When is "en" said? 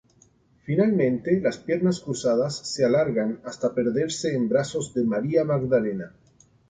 4.35-4.49